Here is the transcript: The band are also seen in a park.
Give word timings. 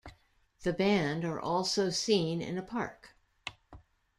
The 0.63 0.73
band 0.73 1.23
are 1.25 1.39
also 1.39 1.91
seen 1.91 2.41
in 2.41 2.57
a 2.57 2.63
park. 2.63 3.09